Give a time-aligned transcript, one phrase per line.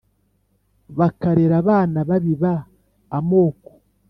[0.97, 2.53] bakarera abana babiba
[3.17, 3.69] amoko